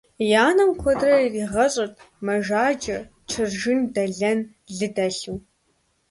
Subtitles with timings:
[0.27, 1.95] И анэм куэдрэ иригъэщӏырт
[2.25, 2.97] мэжаджэ,
[3.29, 4.39] чыржын, дэлэн,
[4.77, 5.37] лы дэлъу.